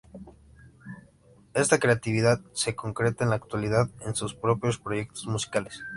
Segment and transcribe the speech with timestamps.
[1.53, 5.83] Esta creatividad se concreta en la actualidad en sus propios proyectos musicales.